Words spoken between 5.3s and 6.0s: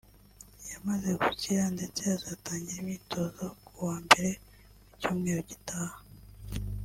gitaha